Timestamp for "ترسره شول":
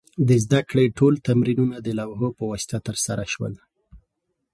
2.87-3.53